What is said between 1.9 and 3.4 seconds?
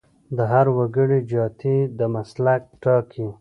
د مسلک ټاکي.